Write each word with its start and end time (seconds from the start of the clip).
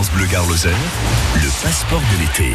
France 0.00 0.12
Bleu 0.12 0.26
Gare 0.32 0.46
le 0.46 1.62
passeport 1.62 2.00
de 2.00 2.20
l'été. 2.22 2.54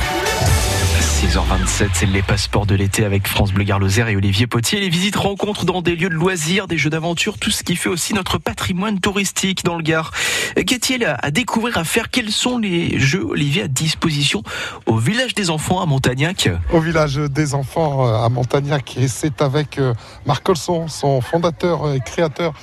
6h27, 0.97 1.89
c'est 1.93 2.05
les 2.07 2.23
passeports 2.23 2.65
de 2.65 2.73
l'été 2.73 3.05
avec 3.05 3.27
France 3.27 3.53
Bleu 3.53 3.63
Gare 3.63 3.79
et 3.83 4.15
Olivier 4.15 4.47
Potier. 4.47 4.79
Les 4.79 4.89
visites 4.89 5.15
rencontres 5.15 5.63
dans 5.63 5.83
des 5.83 5.95
lieux 5.95 6.09
de 6.09 6.15
loisirs, 6.15 6.65
des 6.65 6.79
jeux 6.79 6.89
d'aventure, 6.89 7.37
tout 7.37 7.51
ce 7.51 7.61
qui 7.61 7.75
fait 7.75 7.89
aussi 7.89 8.15
notre 8.15 8.39
patrimoine 8.39 8.99
touristique 8.99 9.63
dans 9.63 9.75
le 9.75 9.83
Gard. 9.83 10.09
Qu'est-il 10.55 11.05
à 11.05 11.29
découvrir, 11.29 11.77
à 11.77 11.83
faire? 11.83 12.09
Quels 12.09 12.31
sont 12.31 12.57
les 12.57 12.97
jeux, 12.97 13.23
Olivier, 13.23 13.61
à 13.61 13.67
disposition 13.67 14.41
au 14.87 14.97
village 14.97 15.35
des 15.35 15.51
enfants 15.51 15.79
à 15.83 15.85
Montagnac? 15.85 16.49
Au 16.71 16.79
village 16.79 17.17
des 17.17 17.53
enfants 17.53 18.07
euh, 18.07 18.25
à 18.25 18.29
Montagnac, 18.29 18.97
et 18.97 19.07
c'est 19.07 19.43
avec 19.43 19.77
euh, 19.77 19.93
Marc 20.25 20.41
Colson, 20.41 20.87
son 20.87 21.21
fondateur 21.21 21.93
et 21.93 21.99
créateur, 21.99 22.53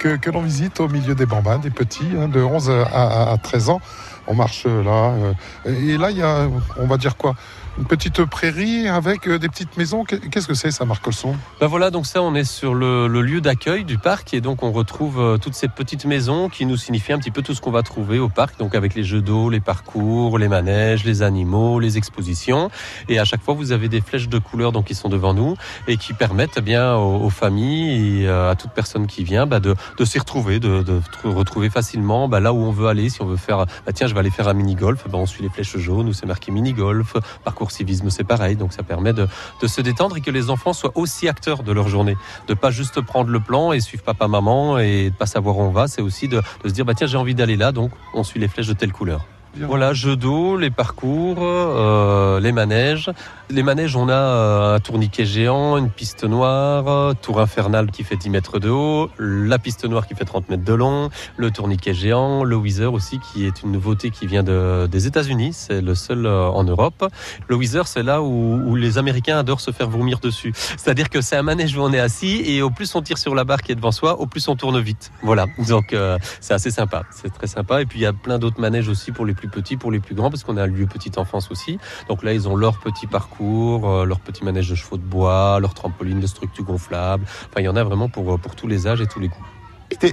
que, 0.00 0.16
que 0.16 0.30
l'on 0.30 0.42
visite 0.42 0.80
au 0.80 0.88
milieu 0.88 1.14
des 1.14 1.26
bambins, 1.26 1.58
des 1.58 1.70
petits, 1.70 2.08
hein, 2.18 2.26
de 2.26 2.40
11 2.40 2.70
à, 2.70 3.30
à 3.30 3.38
13 3.38 3.68
ans. 3.68 3.80
On 4.26 4.34
marche 4.34 4.66
là, 4.66 5.14
euh, 5.14 5.34
et 5.66 5.98
là, 5.98 6.10
il 6.10 6.18
y 6.18 6.22
a, 6.22 6.48
on 6.78 6.86
va 6.86 6.96
dire 6.96 7.16
quoi 7.16 7.34
une 7.78 7.84
petite 7.84 8.24
prairie 8.24 8.88
avec 8.88 9.26
euh, 9.26 9.38
des 9.38 9.48
petites 9.48 9.76
maisons. 9.76 10.04
Qu'est-ce 10.04 10.46
que 10.46 10.54
c'est 10.54 10.70
ça, 10.70 10.84
Marc 10.84 11.02
Colson? 11.02 11.34
Ben 11.60 11.66
voilà, 11.66 11.90
donc 11.90 12.06
ça, 12.06 12.22
on 12.22 12.34
est 12.34 12.44
sur 12.44 12.74
le, 12.74 13.08
lieu 13.08 13.40
d'accueil 13.40 13.84
du 13.84 13.98
parc 13.98 14.34
et 14.34 14.40
donc 14.40 14.62
on 14.62 14.72
retrouve 14.72 15.20
euh, 15.20 15.38
toutes 15.38 15.54
ces 15.54 15.68
petites 15.68 16.04
maisons 16.04 16.48
qui 16.48 16.66
nous 16.66 16.76
signifient 16.76 17.12
un 17.12 17.18
petit 17.18 17.30
peu 17.30 17.42
tout 17.42 17.54
ce 17.54 17.60
qu'on 17.60 17.70
va 17.70 17.82
trouver 17.82 18.18
au 18.18 18.28
parc, 18.28 18.58
donc 18.58 18.74
avec 18.74 18.94
les 18.94 19.04
jeux 19.04 19.22
d'eau, 19.22 19.48
les 19.48 19.60
parcours, 19.60 20.38
les 20.38 20.48
manèges, 20.48 21.04
les 21.04 21.22
animaux, 21.22 21.80
les 21.80 21.96
expositions. 21.96 22.70
Et 23.08 23.18
à 23.18 23.24
chaque 23.24 23.42
fois, 23.42 23.54
vous 23.54 23.72
avez 23.72 23.88
des 23.88 24.00
flèches 24.00 24.28
de 24.28 24.38
couleurs 24.38 24.72
donc 24.72 24.86
qui 24.86 24.94
sont 24.94 25.08
devant 25.08 25.32
nous 25.32 25.56
et 25.88 25.96
qui 25.96 26.12
permettent 26.12 26.58
eh 26.58 26.62
bien 26.62 26.96
aux, 26.96 27.30
familles 27.30 28.22
et 28.22 28.28
euh, 28.28 28.50
à 28.50 28.54
toute 28.54 28.72
personne 28.72 29.06
qui 29.06 29.24
vient 29.24 29.46
bah, 29.46 29.60
de, 29.60 29.74
s'y 30.04 30.18
retrouver, 30.18 30.60
de, 30.60 30.84
retrouver 31.24 31.70
facilement 31.70 32.28
bah, 32.28 32.40
là 32.40 32.52
où 32.52 32.58
on 32.58 32.72
veut 32.72 32.88
aller. 32.88 33.08
Si 33.08 33.22
on 33.22 33.26
veut 33.26 33.36
faire, 33.36 33.66
bah, 33.86 33.92
tiens, 33.94 34.06
je 34.06 34.14
vais 34.14 34.20
aller 34.20 34.30
faire 34.30 34.48
un 34.48 34.54
mini 34.54 34.74
golf, 34.74 35.04
on 35.12 35.26
suit 35.26 35.42
les 35.42 35.48
flèches 35.48 35.76
jaunes 35.76 36.08
où 36.08 36.12
c'est 36.12 36.26
marqué 36.26 36.50
mini 36.50 36.72
golf, 36.72 37.14
parcours 37.44 37.61
civisme, 37.70 38.10
c'est 38.10 38.24
pareil. 38.24 38.56
Donc 38.56 38.72
ça 38.72 38.82
permet 38.82 39.12
de, 39.12 39.28
se 39.66 39.80
détendre 39.80 40.16
et 40.16 40.20
que 40.20 40.30
les 40.30 40.50
enfants 40.50 40.72
soient 40.72 40.92
aussi 40.94 41.28
acteurs 41.28 41.62
de 41.62 41.72
leur 41.72 41.88
journée. 41.88 42.16
De 42.48 42.54
pas 42.54 42.70
juste 42.70 43.00
prendre 43.00 43.30
le 43.30 43.40
plan 43.40 43.72
et 43.72 43.80
suivre 43.80 44.02
papa, 44.02 44.28
maman 44.28 44.78
et 44.78 45.10
de 45.10 45.14
pas 45.14 45.26
savoir 45.26 45.58
où 45.58 45.62
on 45.62 45.70
va. 45.70 45.88
C'est 45.88 46.02
aussi 46.02 46.28
de, 46.28 46.42
se 46.64 46.70
dire, 46.70 46.84
bah 46.84 46.94
tiens, 46.94 47.06
j'ai 47.06 47.18
envie 47.18 47.34
d'aller 47.34 47.56
là, 47.56 47.72
donc 47.72 47.92
on 48.14 48.24
suit 48.24 48.40
les 48.40 48.48
flèches 48.48 48.68
de 48.68 48.74
telle 48.74 48.92
couleur. 48.92 49.26
Voilà, 49.60 49.92
jeux 49.92 50.16
d'eau, 50.16 50.56
les 50.56 50.70
parcours, 50.70 51.40
euh, 51.40 52.40
les 52.40 52.52
manèges. 52.52 53.10
Les 53.50 53.62
manèges, 53.62 53.96
on 53.96 54.08
a 54.08 54.14
euh, 54.14 54.76
un 54.76 54.80
tourniquet 54.80 55.26
géant, 55.26 55.76
une 55.76 55.90
piste 55.90 56.24
noire, 56.24 57.14
tour 57.16 57.38
infernal 57.38 57.90
qui 57.90 58.02
fait 58.02 58.16
10 58.16 58.30
mètres 58.30 58.58
de 58.58 58.70
haut, 58.70 59.10
la 59.18 59.58
piste 59.58 59.84
noire 59.84 60.06
qui 60.06 60.14
fait 60.14 60.24
30 60.24 60.48
mètres 60.48 60.64
de 60.64 60.72
long, 60.72 61.10
le 61.36 61.50
tourniquet 61.50 61.92
géant, 61.92 62.44
le 62.44 62.56
Weezer 62.56 62.94
aussi 62.94 63.18
qui 63.18 63.44
est 63.44 63.62
une 63.62 63.72
nouveauté 63.72 64.10
qui 64.10 64.26
vient 64.26 64.42
de, 64.42 64.88
des 64.90 65.06
États-Unis, 65.06 65.52
c'est 65.52 65.82
le 65.82 65.94
seul 65.94 66.24
euh, 66.24 66.48
en 66.48 66.64
Europe. 66.64 67.06
Le 67.46 67.56
Weezer, 67.56 67.86
c'est 67.86 68.02
là 68.02 68.22
où, 68.22 68.74
les 68.74 68.96
Américains 68.96 69.38
adorent 69.38 69.60
se 69.60 69.70
faire 69.70 69.88
vomir 69.88 70.18
dessus. 70.18 70.52
C'est-à-dire 70.54 71.10
que 71.10 71.20
c'est 71.20 71.36
un 71.36 71.42
manège 71.42 71.76
où 71.76 71.82
on 71.82 71.92
est 71.92 72.00
assis 72.00 72.42
et 72.46 72.62
au 72.62 72.70
plus 72.70 72.94
on 72.94 73.02
tire 73.02 73.18
sur 73.18 73.34
la 73.34 73.44
barre 73.44 73.60
qui 73.60 73.72
est 73.72 73.76
devant 73.76 73.92
soi, 73.92 74.18
au 74.18 74.24
plus 74.24 74.48
on 74.48 74.56
tourne 74.56 74.80
vite. 74.80 75.12
Voilà, 75.22 75.44
donc 75.68 75.94
c'est 76.40 76.54
assez 76.54 76.70
sympa, 76.70 77.02
c'est 77.10 77.32
très 77.32 77.46
sympa. 77.46 77.82
Et 77.82 77.86
puis 77.86 77.98
il 77.98 78.02
y 78.02 78.06
a 78.06 78.14
plein 78.14 78.38
d'autres 78.38 78.60
manèges 78.60 78.88
aussi 78.88 79.12
pour 79.12 79.26
les 79.26 79.34
plus 79.34 79.41
petits, 79.48 79.76
pour 79.76 79.90
les 79.90 80.00
plus 80.00 80.14
grands, 80.14 80.30
parce 80.30 80.44
qu'on 80.44 80.56
a 80.56 80.62
un 80.64 80.66
lieu 80.66 80.86
petite 80.86 81.18
enfance 81.18 81.50
aussi. 81.50 81.78
Donc 82.08 82.22
là, 82.22 82.32
ils 82.32 82.48
ont 82.48 82.56
leur 82.56 82.78
petit 82.78 83.06
parcours, 83.06 83.88
euh, 83.88 84.04
leur 84.04 84.20
petit 84.20 84.44
manège 84.44 84.70
de 84.70 84.74
chevaux 84.74 84.96
de 84.96 85.02
bois, 85.02 85.58
leur 85.60 85.74
trampoline 85.74 86.20
de 86.20 86.26
structure 86.26 86.64
gonflable. 86.64 87.24
Enfin, 87.26 87.60
il 87.60 87.64
y 87.64 87.68
en 87.68 87.76
a 87.76 87.84
vraiment 87.84 88.08
pour, 88.08 88.38
pour 88.38 88.54
tous 88.54 88.66
les 88.66 88.86
âges 88.86 89.00
et 89.00 89.06
tous 89.06 89.20
les 89.20 89.28
goûts. 89.28 89.46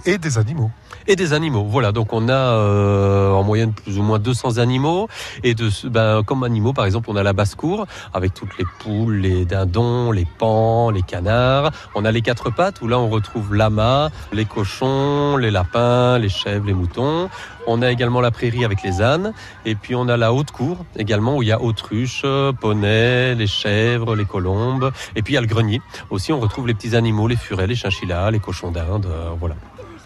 Et, 0.06 0.18
des 0.18 0.38
animaux. 0.38 0.72
Et 1.08 1.16
des 1.16 1.34
animaux, 1.34 1.64
voilà. 1.64 1.92
Donc 1.92 2.12
on 2.12 2.28
a 2.28 2.34
euh, 2.34 3.32
en 3.32 3.44
moyenne 3.44 3.72
plus 3.72 3.98
ou 3.98 4.04
moins 4.04 4.20
200 4.20 4.58
animaux. 4.58 5.08
Et 5.44 5.56
de, 5.56 5.70
ben, 5.88 6.22
comme 6.24 6.44
animaux, 6.44 6.74
par 6.74 6.86
exemple, 6.86 7.10
on 7.10 7.16
a 7.16 7.24
la 7.24 7.34
basse-cour 7.34 7.88
avec 8.14 8.34
toutes 8.34 8.58
les 8.58 8.66
poules, 8.80 9.16
les 9.16 9.46
dindons, 9.46 10.12
les 10.12 10.28
pans, 10.38 10.90
les 10.90 11.02
canards. 11.02 11.72
On 11.96 12.04
a 12.04 12.12
les 12.12 12.22
quatre 12.22 12.50
pattes 12.50 12.82
où 12.82 12.88
là 12.88 13.00
on 13.00 13.10
retrouve 13.10 13.56
l'amas, 13.56 14.10
les 14.34 14.46
cochons, 14.46 15.38
les 15.38 15.52
lapins, 15.52 16.18
les 16.20 16.30
chèvres, 16.30 16.66
les 16.66 16.74
moutons. 16.74 17.30
On 17.72 17.84
a 17.84 17.92
également 17.92 18.20
la 18.20 18.32
prairie 18.32 18.66
avec 18.66 18.82
les 18.82 19.00
ânes. 19.00 19.32
Et 19.64 19.76
puis 19.76 19.94
on 19.94 20.08
a 20.08 20.18
la 20.18 20.34
haute 20.34 20.50
cour 20.50 20.86
également 20.98 21.38
où 21.38 21.44
il 21.44 21.50
y 21.50 21.52
a 21.52 21.62
autruche, 21.62 22.26
poney, 22.60 23.36
les 23.36 23.46
chèvres, 23.46 24.16
les 24.16 24.26
colombes. 24.26 24.92
Et 25.16 25.22
puis 25.22 25.34
il 25.34 25.36
y 25.36 25.38
a 25.38 25.42
le 25.42 25.48
grenier. 25.48 25.80
Aussi 26.10 26.34
on 26.34 26.40
retrouve 26.40 26.68
les 26.68 26.74
petits 26.74 26.96
animaux, 26.96 27.28
les 27.28 27.36
furets, 27.36 27.68
les 27.68 27.76
chinchillas, 27.76 28.32
les 28.32 28.40
cochons 28.40 28.72
d'Inde. 28.72 29.06
Euh, 29.06 29.30
voilà. 29.40 29.56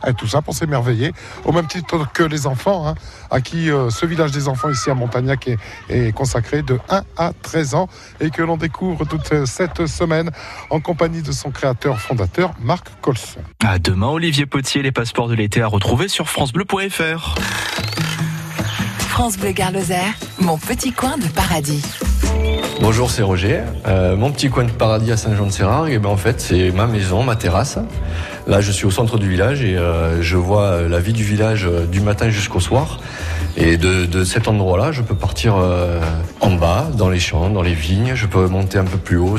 Et 0.06 0.14
tout 0.14 0.28
ça 0.28 0.42
pour 0.42 0.54
s'émerveiller, 0.54 1.14
au 1.46 1.52
même 1.52 1.68
titre 1.68 2.12
que 2.12 2.24
les 2.24 2.46
enfants, 2.46 2.88
hein, 2.88 2.96
à 3.32 3.40
qui 3.40 3.72
euh, 3.72 3.90
ce 3.90 4.06
village 4.06 4.32
des 4.32 4.48
enfants 4.48 4.70
ici 4.70 4.90
à 4.90 4.96
Montagnac 4.96 5.50
est, 5.90 6.14
consacré 6.14 6.62
de 6.62 6.78
1 6.90 7.04
à 7.18 7.32
13 7.42 7.76
ans 7.76 7.88
et 8.20 8.30
que 8.30 8.42
l'on 8.42 8.58
découvre 8.58 9.06
toute 9.06 9.46
cette 9.46 9.88
semaine 9.88 10.30
en 10.70 10.82
compagnie 10.82 11.22
de 11.22 11.32
son 11.32 11.52
créateur 11.52 12.00
fondateur, 12.00 12.52
Marc 12.62 12.88
Colson. 13.02 13.40
À 13.66 13.80
demain, 13.80 14.08
Olivier 14.08 14.46
Potier, 14.46 14.82
les 14.82 14.92
passeports 14.92 15.30
de 15.30 15.36
l'été 15.36 15.62
à 15.62 15.68
retrouver 15.68 16.10
sur 16.10 16.30
FranceBleu.fr. 16.30 17.36
France 19.14 19.38
Bleu 19.38 19.52
Garloser, 19.52 19.94
mon 20.40 20.58
petit 20.58 20.92
coin 20.92 21.20
de 21.20 21.28
paradis. 21.28 21.84
Bonjour, 22.82 23.12
c'est 23.12 23.22
Roger. 23.22 23.62
Euh, 23.86 24.16
mon 24.16 24.32
petit 24.32 24.50
coin 24.50 24.64
de 24.64 24.72
paradis 24.72 25.12
à 25.12 25.18
Saint-Jean-de-Serrard, 25.18 25.88
et 25.88 25.94
eh 25.94 26.00
ben 26.00 26.10
en 26.10 26.18
fait, 26.18 26.42
c'est 26.42 26.72
ma 26.72 26.88
maison, 26.88 27.22
ma 27.22 27.36
terrasse. 27.36 27.78
Là, 28.48 28.60
je 28.60 28.72
suis 28.72 28.88
au 28.88 28.92
centre 28.92 29.20
du 29.20 29.30
village 29.30 29.62
et 29.62 29.78
euh, 29.78 30.24
je 30.24 30.36
vois 30.36 30.82
la 30.90 31.00
vie 31.00 31.14
du 31.14 31.24
village 31.24 31.68
euh, 31.68 31.86
du 31.86 32.02
matin 32.02 32.32
jusqu'au 32.32 32.60
soir. 32.60 33.02
Et 33.56 33.78
de 33.78 34.24
cet 34.24 34.48
endroit-là, 34.48 34.92
je 34.92 35.04
peux 35.04 35.14
partir 35.14 35.58
en 36.42 36.52
bas, 36.56 36.88
dans 36.98 37.10
les 37.10 37.20
champs, 37.20 37.52
dans 37.52 37.62
les 37.62 37.76
vignes. 37.76 38.14
Je 38.16 38.26
peux 38.26 38.48
monter 38.48 38.80
un 38.80 38.84
peu 38.84 38.98
plus 38.98 39.18
haut 39.18 39.38